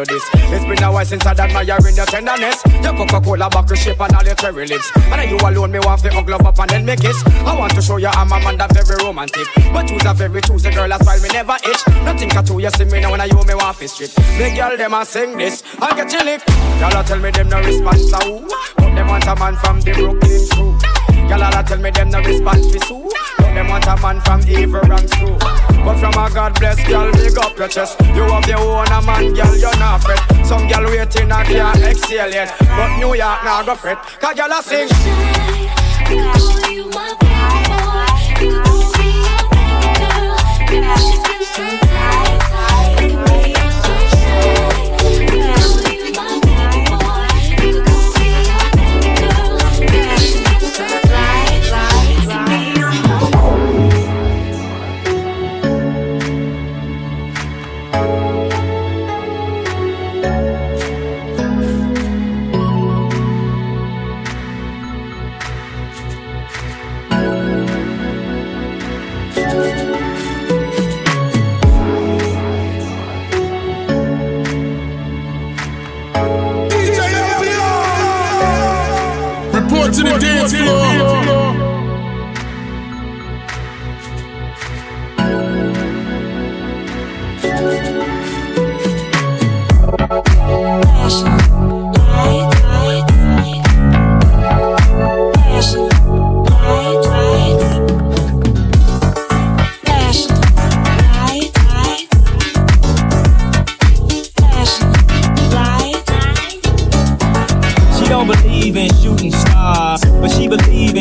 [0.00, 0.24] you this.
[0.34, 2.62] It's been a while since I'd in your tenderness.
[2.82, 4.90] Your Coca-Cola bottle shape and all your cherry lips.
[4.96, 7.22] And you alone, me want to glove up and then make kiss.
[7.26, 9.46] I want to show you I'm a man that's very romantic.
[9.72, 11.82] But choose a very choosy girl, that's why me never itch.
[12.04, 14.10] Nothing at all, you see me now when I you me want to strip.
[14.10, 16.42] The girl them a sing this, I get you lick.
[16.80, 18.46] Y'all tell me them no response, so.
[18.76, 20.99] But them want a man from the Brooklyn crew.
[21.30, 23.08] Y'all tell me them no response for so.
[23.38, 25.36] But them want a man from evil and too.
[25.84, 28.00] But from a God bless girl, big up your chest.
[28.00, 30.18] You have your own a man, girl, you're not fret.
[30.44, 32.52] Some girl waiting, I can't exhale yet.
[32.58, 33.98] But New York now go fret.
[34.20, 34.88] Cause y'all sing.
[34.90, 37.29] I call you my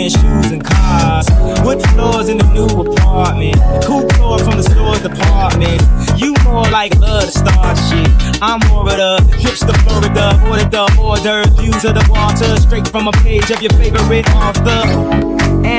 [0.10, 1.28] in shoes and cars.
[1.64, 5.82] Wood floors in the new apartment, coupe floor from the store's department.
[6.20, 8.10] You more like love to start shit.
[8.41, 13.07] I'm more of the hipster Florida, order the order, views of the water, straight from
[13.07, 15.28] a page of your favorite author.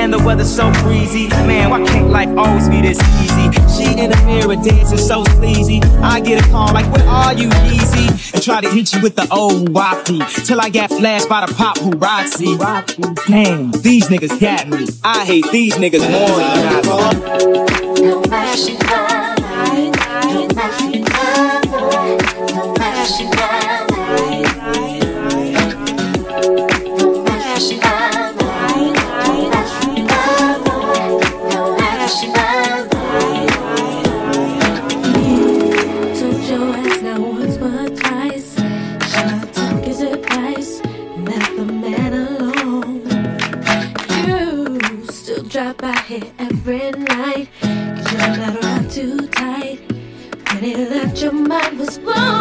[0.01, 1.69] And the weather's so breezy, man.
[1.69, 3.51] Why can't life always be this easy?
[3.69, 5.79] She in the mirror dancing so sleazy.
[6.01, 9.15] I get a call like, "Where are you, Yeezy?" And try to hit you with
[9.15, 12.57] the old wappy till I got flashed by the pop who Roxy.
[13.27, 14.87] Damn, these niggas got me.
[15.03, 16.81] I hate these niggas more than I
[22.81, 23.60] Told
[51.31, 52.40] your mind was blown.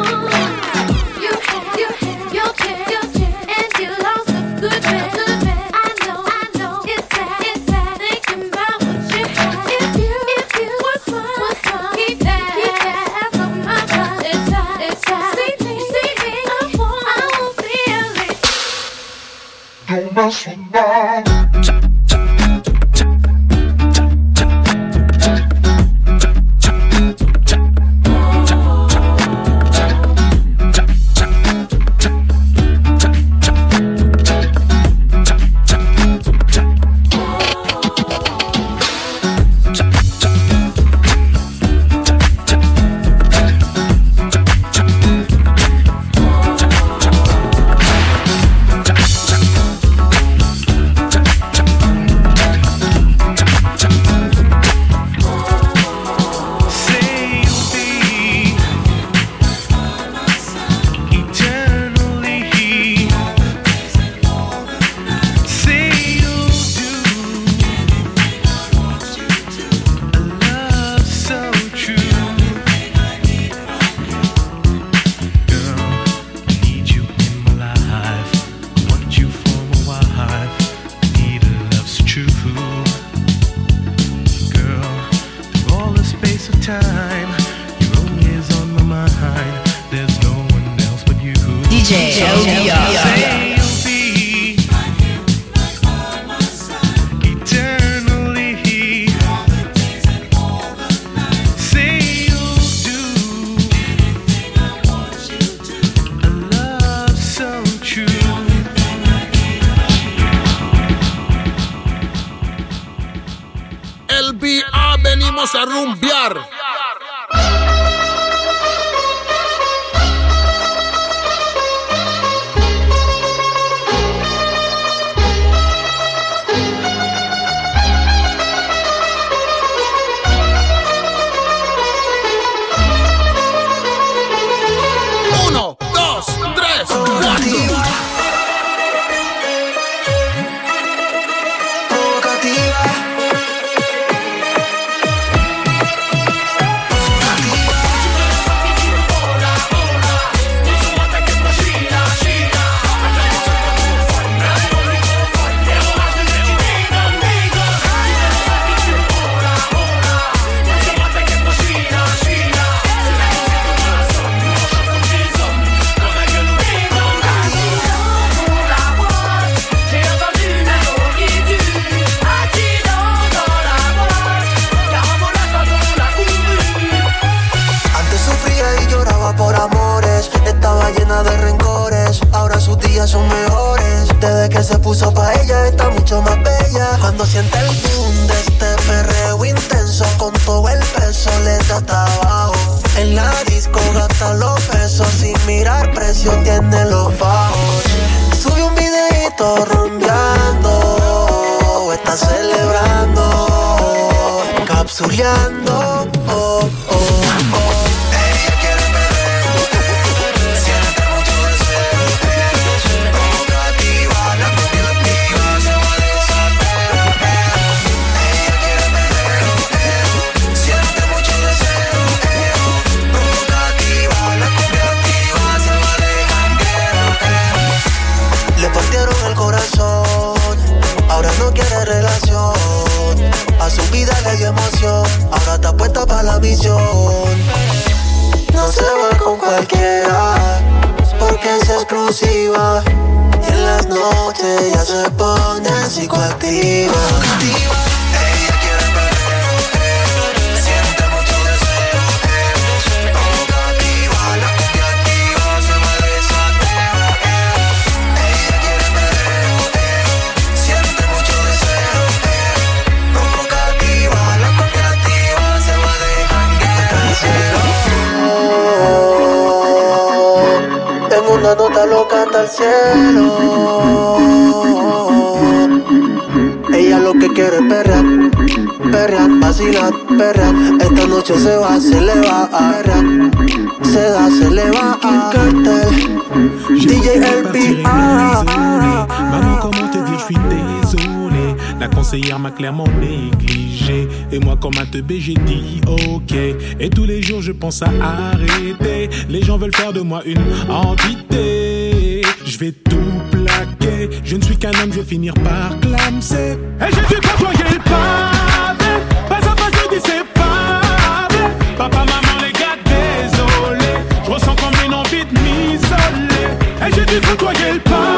[292.11, 294.09] conseillère m'a clairement négligé.
[294.33, 296.33] Et moi, comme un teubé, j'ai dit ok.
[296.81, 299.09] Et tous les jours, je pense à arrêter.
[299.29, 302.23] Les gens veulent faire de moi une entité.
[302.45, 302.97] Je vais tout
[303.31, 304.11] plaquer.
[304.25, 306.59] Je ne suis qu'un homme, je vais finir par clamser.
[306.81, 308.93] Et j'ai dû côtoyer le pavé.
[309.29, 311.45] Pas à pas, c'est séparé.
[311.79, 313.93] Papa, maman, les gars, désolé.
[314.25, 316.49] Je ressens comme une envie de m'isoler.
[316.85, 318.10] Et j'ai dû côtoyer le pavé.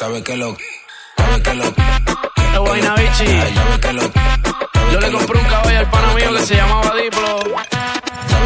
[0.00, 0.56] Sabe que lo.
[1.14, 1.64] Sabe que lo.
[1.64, 3.26] Es buena, bichi.
[3.26, 4.02] Sabe que lo.
[4.90, 7.38] Yo le compré un caballo al pana mío que se llamaba Diplo.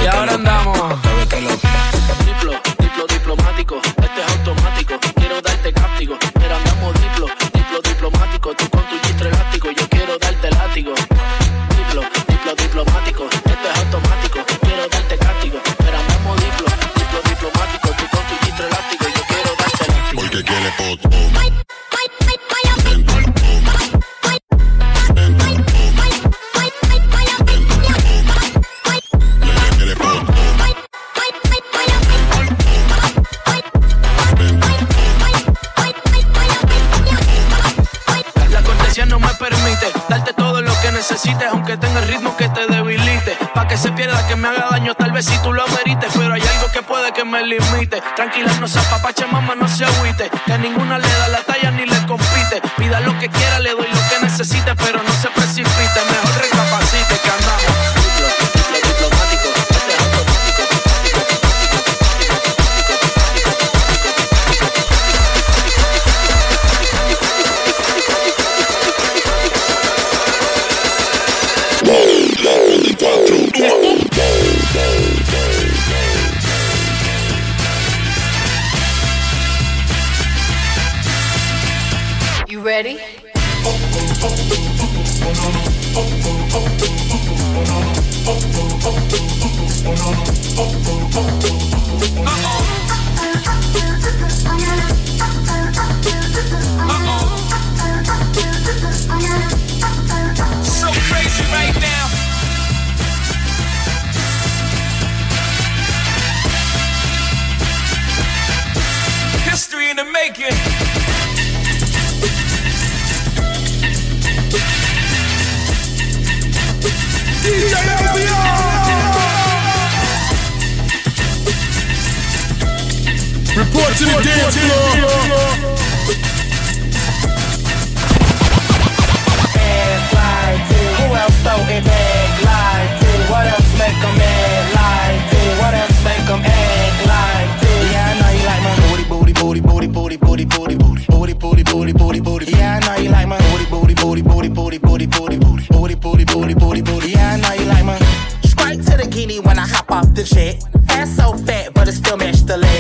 [0.03, 0.77] Y ahora andamos.
[0.77, 1.51] Sabe que lo.
[1.51, 3.77] Diplo, diplo diplomático.
[3.87, 4.95] Este es automático.
[5.15, 6.19] Quiero darte castigo.
[6.35, 8.74] Pero andamos diplo, diplo diplomático.
[43.75, 46.43] que se pierda, que me haga daño, tal vez si tú lo amerites, pero hay
[46.43, 48.01] algo que puede que me limite.
[48.15, 51.85] Tranquila, no se apapache, mamá, no se agüite, que ninguna le da la talla ni
[51.85, 52.63] le compite.
[52.77, 55.14] Pida lo que quiera, le doy lo que necesite, pero no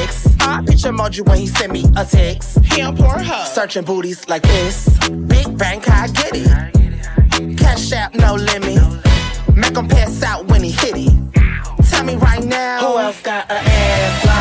[0.03, 0.27] ex.
[0.41, 2.59] I picture Moju when he sent me a text.
[2.65, 3.45] Him or her.
[3.47, 4.99] Searching booties like this.
[5.09, 7.57] Big bank, I get it.
[7.59, 8.83] Cash out, no limit.
[9.55, 11.13] Make him pass out when he hit it.
[11.91, 14.34] Tell me right now, who else got a ass like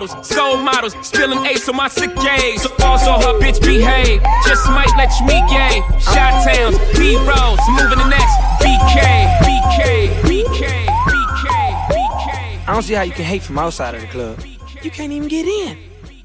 [0.00, 2.66] models, soul models, spilling ace on my sick days.
[2.82, 5.82] Also, her bitch behave, just might let you meet gay.
[6.00, 8.36] Shot towns, B rolls, moving the next.
[8.60, 11.48] BK, BK, BK, BK,
[11.90, 12.68] BK.
[12.68, 14.42] I don't see how you can hate from outside of the club.
[14.82, 15.78] You can't even get in.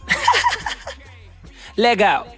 [1.77, 2.34] Leg out.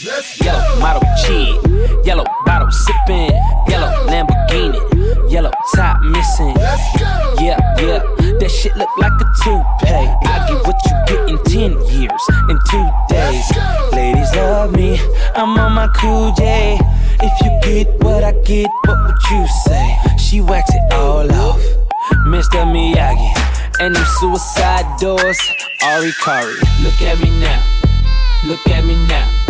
[0.00, 3.32] Yellow model kid, yellow bottle sipping,
[3.66, 4.78] yellow Lamborghini,
[5.28, 6.54] yellow top missing.
[7.42, 7.98] Yeah, yeah,
[8.38, 10.06] that shit look like a toupee.
[10.22, 13.44] I get what you get in ten years, in two days.
[13.92, 15.00] Ladies love me,
[15.34, 16.78] I'm on my cool J.
[17.20, 19.96] If you get what I get, what would you say?
[20.16, 21.60] She waxed it all off,
[22.28, 22.62] Mr.
[22.62, 25.40] Miyagi, and them suicide doors.
[25.82, 27.60] Ari Kari, look at me now,
[28.46, 29.47] look at me now.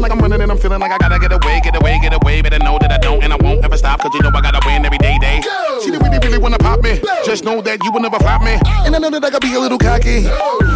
[0.00, 2.42] like I'm running and I'm feeling like I gotta get away, get away, get away.
[2.42, 4.60] Better know that I don't and I won't ever stop, cause you know I gotta
[4.66, 5.40] win every day, day.
[5.42, 5.80] Go.
[5.82, 7.00] She really, really wanna pop me.
[7.24, 8.58] Just know that you will never flop me.
[8.64, 8.86] Oh.
[8.86, 10.26] And I know that I gotta be a little cocky.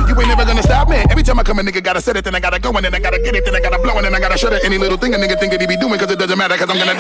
[0.09, 0.99] You ain't never gonna stop me.
[1.11, 2.95] Every time I come, a nigga gotta set it, then I gotta go, and then
[2.95, 4.65] I gotta get it, then I gotta blow, and then I gotta shut it.
[4.65, 6.69] Any little thing a nigga think that he be doing, cause it doesn't matter, cause
[6.71, 6.95] I'm gonna.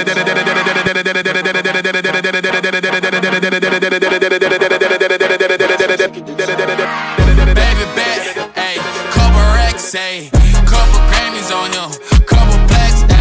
[7.53, 7.85] Baby
[9.11, 9.83] couple racks,
[10.65, 11.91] couple Grammys on him,
[12.25, 13.12] couple plaques,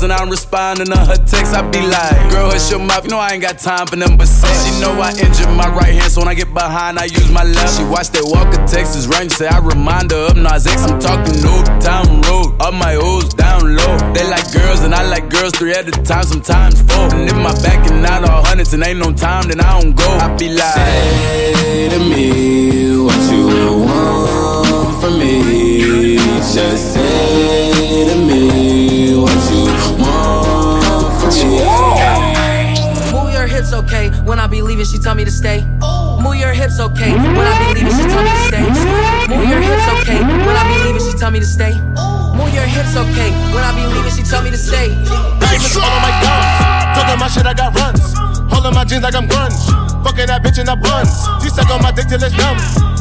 [0.00, 1.54] calls and I'm responding to her texts.
[1.54, 3.04] I be like, girl, hush your mouth.
[3.04, 4.52] You know I ain't got time for them but sex.
[4.66, 7.44] She know I injured my right hand, so when I get behind, I use my
[7.44, 7.76] left.
[7.76, 10.82] She watched that Walker Texas Ranger, say I remind her of Nas X.
[10.86, 13.96] I'm talking old town road, all my O's down low.
[14.14, 17.14] They like girls and I like girls three at a time, sometimes four.
[17.14, 19.94] And if my back and not all hundreds and ain't no time, then I don't
[19.94, 20.08] go.
[20.08, 23.46] I be like, Say to me what you
[23.84, 26.16] want from me.
[26.52, 27.59] Just say
[33.70, 34.10] hips, okay.
[34.24, 35.64] When I be leaving, she tell me to stay.
[36.20, 37.12] Move your hips, okay.
[37.12, 38.62] When I be leaving, she tell me to stay.
[39.28, 40.20] Move your hips, okay.
[40.20, 41.74] When I be leaving, she tell me to stay.
[42.34, 43.30] Move your hips, okay.
[43.54, 44.94] When I be leaving, she tell me to stay.
[45.38, 46.00] Diamonds all.
[46.94, 48.14] Talking my shit, I got runs.
[48.50, 49.56] Holding my jeans like I'm grunge.
[50.04, 51.12] Fucking that bitch in the buns.
[51.42, 52.58] She suck on my dick till it's numb.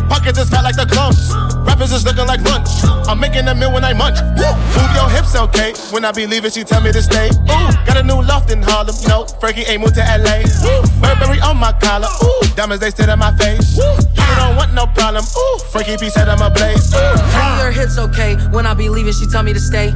[0.09, 1.33] Pockets is fat like the clumps.
[1.79, 2.69] Is looking like lunch.
[3.07, 4.19] I'm making a meal when I munch.
[4.37, 4.45] Woo!
[4.77, 5.73] Move your hips, okay.
[5.89, 7.29] When I be leaving, she tell me to stay.
[7.49, 8.93] Ooh, got a new loft in Harlem.
[9.07, 10.45] No, Frankie ain't moved to LA.
[11.01, 12.07] Burberry on my collar.
[12.21, 13.75] Ooh, diamonds they sit on my face.
[13.75, 13.89] Woo!
[14.13, 15.23] You don't want no problem.
[15.25, 16.93] Ooh, Frankie P said I'm a blaze.
[16.93, 16.99] Ooh.
[16.99, 18.35] Move your hips, okay.
[18.51, 19.91] When I be leaving, she tell me to stay.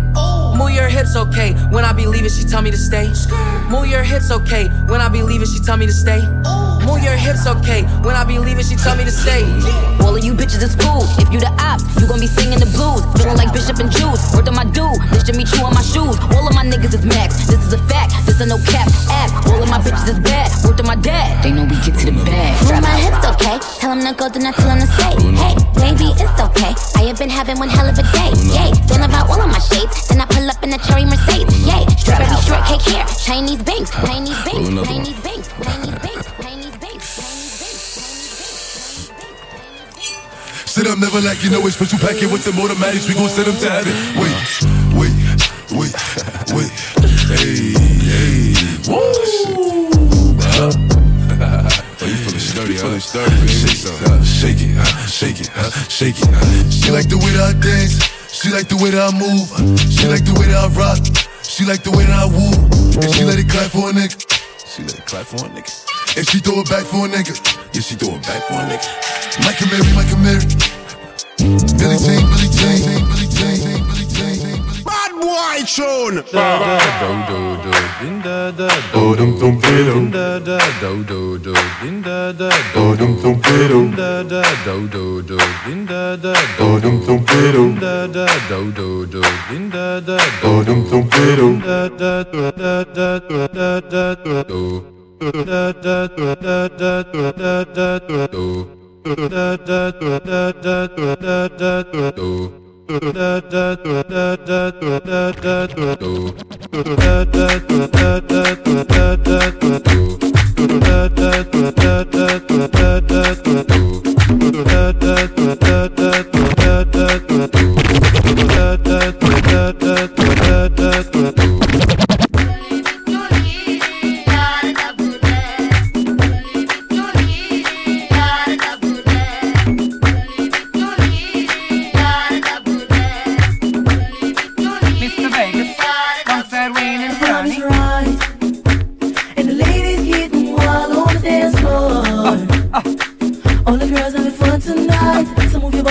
[0.57, 1.53] Move your hips, okay.
[1.69, 3.05] When I be leaving, she tell me to stay.
[3.69, 4.67] Move your hips, okay.
[4.89, 6.21] When I be leaving, she tell me to stay.
[6.85, 7.83] Move your hips, okay.
[8.03, 9.43] When I be leaving, she tell me to stay.
[10.03, 11.03] All of you bitches is fool.
[11.17, 13.01] If you the ops, you gon' be singing the blues.
[13.15, 14.21] Feeling like Bishop and Juice.
[14.35, 14.99] Word to my dude.
[15.11, 16.19] This to meet you on my shoes.
[16.35, 17.47] All of my niggas is max.
[17.47, 18.13] This is a fact.
[18.25, 19.31] This a no cap app.
[19.47, 20.51] All of my bitches is bad.
[20.63, 21.43] Word to my dad.
[21.43, 22.51] They know we get to the bag.
[22.67, 23.57] Move my hips, okay.
[23.79, 25.15] Tell him to go, then I tell him to stay.
[25.39, 26.73] Hey, baby, it's okay.
[26.99, 28.31] I have been having one hell of a day.
[28.51, 30.07] Yay, stand about all of my shades.
[30.07, 31.63] Then I pull up in a cherry Mercedes.
[31.63, 33.05] Yay, strawberry shortcake hair.
[33.23, 36.12] Chinese banks, Chinese banks, Chinese banks, Chinese banks,
[40.73, 43.07] Sit up, never like you know it's special packet with them automatics.
[43.07, 43.93] We gon' send them to heaven.
[44.17, 44.33] Wait,
[44.97, 45.13] wait,
[45.69, 45.93] wait,
[46.49, 46.73] wait.
[47.29, 48.57] Hey, hey.
[48.89, 48.97] Woo!
[50.57, 50.73] Oh,
[52.09, 52.97] you feeling sturdy, huh?
[52.97, 56.29] Sturdy, shake, uh, shake it, uh, shake it, uh, shake it.
[56.33, 56.41] Uh.
[56.71, 58.01] She like the way that I dance.
[58.33, 59.53] She like the way that I move.
[59.77, 60.97] She like the way that I rock.
[61.43, 62.49] She like the way that I woo.
[62.97, 64.17] And she let it clap for a nigga.
[64.65, 65.92] She let it clap for a nigga.
[66.15, 67.33] And she throw it back for a nigga.
[67.73, 68.85] Yeah, she throw it back for a nigga.
[69.41, 70.45] Michael Mary, Michael Mary.
[71.79, 72.77] Billie Jean, Billie Jean,
[73.09, 74.61] Billie Jean, Billie Jean.
[74.85, 76.21] Bad boy tune.
[95.23, 95.53] Mr.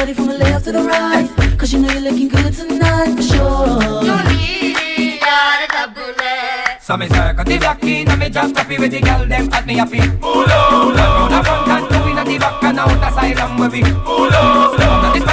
[0.03, 1.29] body from the left to the right.
[1.57, 4.03] Cause you know you're looking good tonight for sure.
[6.81, 9.65] So me circle the block in and me just happy with the girl them at
[9.65, 10.01] me happy.
[10.19, 13.59] Pull up, round a front and two in the back and out the side and
[13.61, 13.83] where we.
[13.83, 15.25] Pull up, now this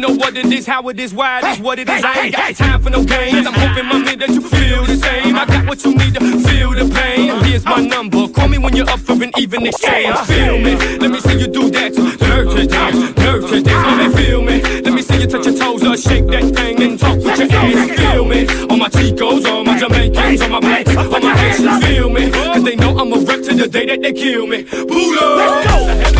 [0.00, 2.02] know what it is, how it is, why it is, what it is.
[2.02, 3.46] I ain't got time for no games.
[3.46, 5.36] I'm hoping, my man, that you feel the same.
[5.36, 7.44] I got what you need to feel the pain.
[7.44, 8.28] Here's my number.
[8.28, 10.16] Call me when you're up for an even exchange.
[10.20, 10.74] Feel me.
[10.98, 11.92] Let me see you do that.
[11.94, 13.86] Dirty dance, dirty dance.
[13.86, 14.62] Let me feel me.
[14.62, 17.52] Let me see you touch your toes or shake that thing and talk with your
[17.52, 17.90] ass.
[18.00, 18.46] Feel me.
[18.70, 21.84] All my Chicos, all my Jamaicans, all my blacks, all my Haitians.
[21.84, 22.30] Feel me.
[22.30, 24.64] Cause they know I'm a wreck to the day that they kill me.
[24.64, 25.36] Pull up.
[25.36, 26.19] Let's go.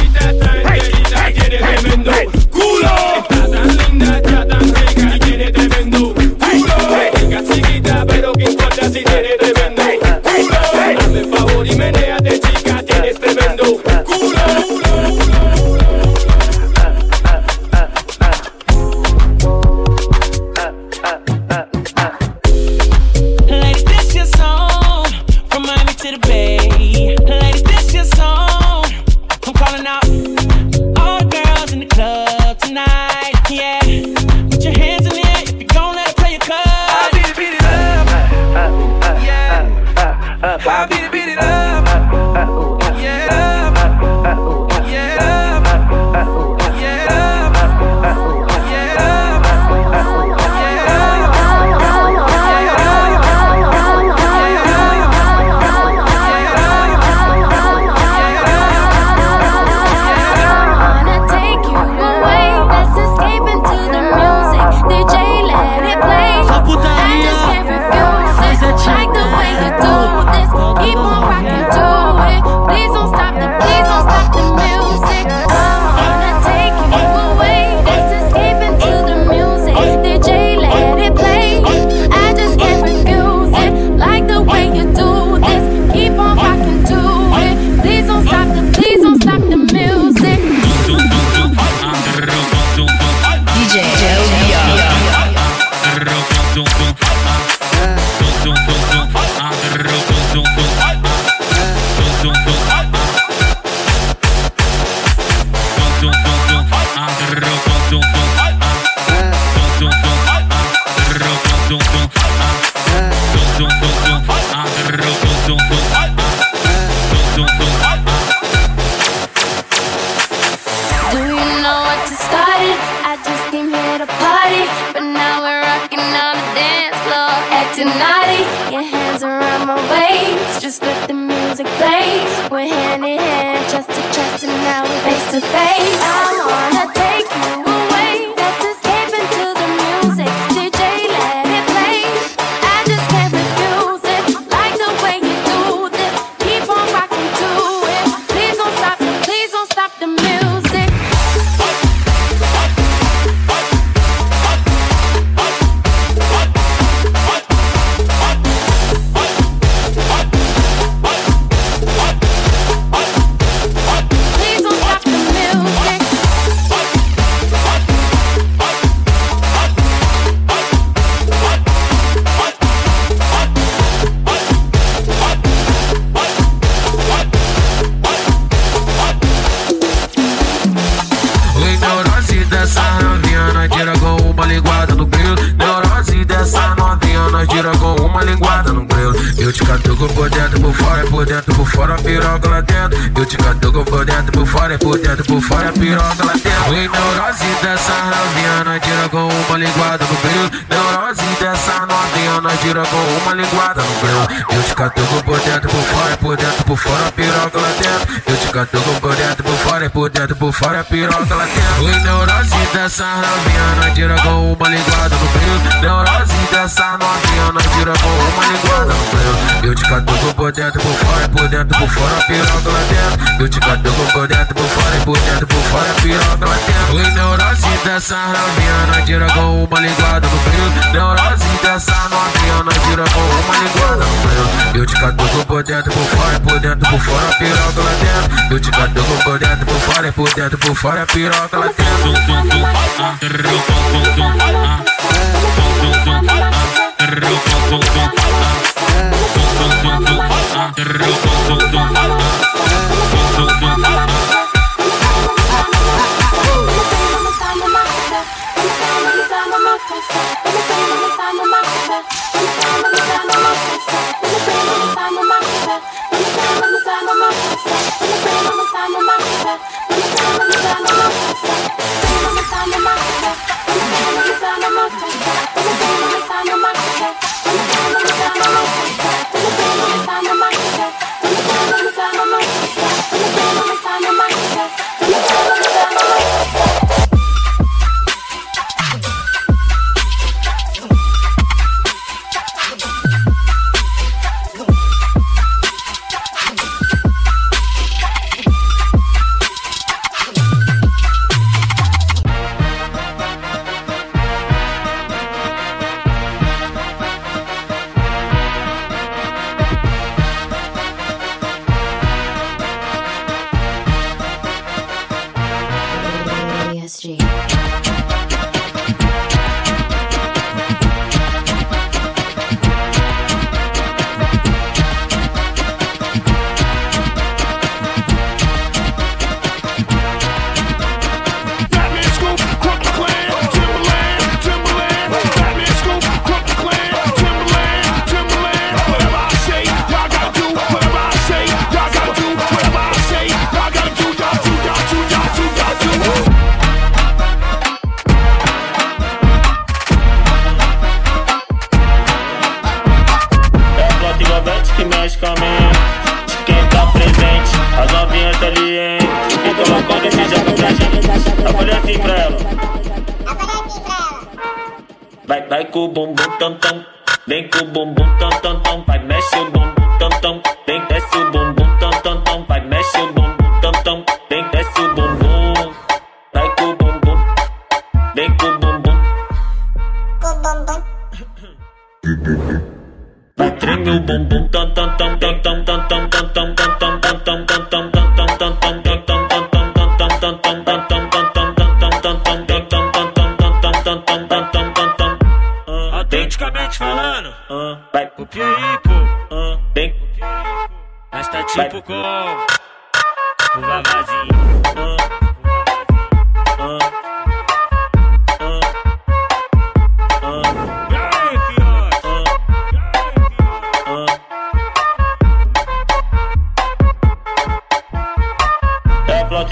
[240.20, 241.86] por dentro, por fora, piroca, lá tem.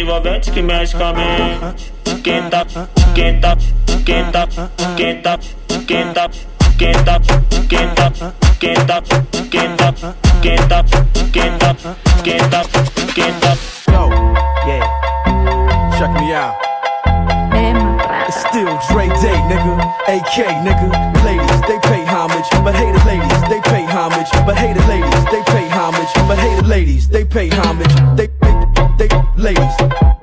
[0.01, 1.93] É que mexe com a mente.
[2.23, 2.65] Quem tá,
[3.16, 3.57] quem tá,
[4.07, 4.47] quem tá,
[4.97, 5.39] quem tá,
[6.79, 7.19] quem tá,
[7.69, 8.09] quem tá,
[13.15, 13.33] quem.
[13.91, 14.09] Yo,
[14.69, 14.87] yeah.
[15.99, 16.55] Check me out.
[18.29, 19.83] It's still Dre Day, nigga.
[20.07, 21.25] AK, nigga.
[21.25, 25.69] Ladies, they pay homage, but hated ladies, they pay homage, but hated ladies, they pay
[25.69, 27.93] homage, but hated ladies, they pay homage.
[28.16, 28.68] They, they,
[29.39, 30.18] Ladies.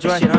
[0.00, 0.37] trying.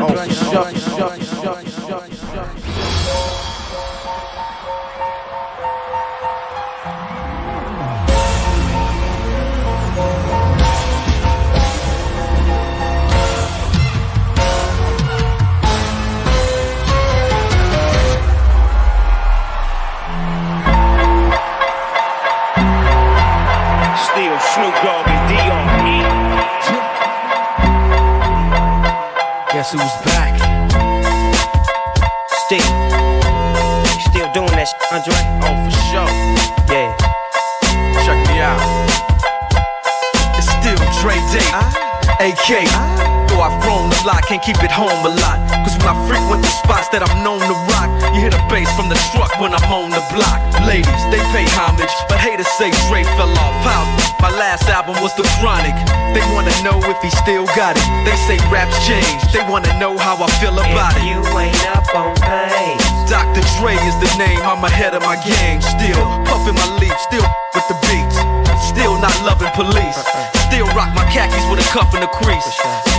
[59.32, 61.06] They wanna know how I feel about it.
[61.06, 62.82] You ain't up on pace.
[63.08, 63.42] Dr.
[63.58, 65.62] Dre is the name, I'm ahead of my game.
[65.62, 68.18] Still puffin' my leaf, still with the beats.
[68.66, 69.98] Still not loving police.
[69.98, 70.50] Uh-uh.
[70.50, 72.89] Still rock my khakis with a cuff and a crease.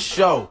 [0.00, 0.50] show.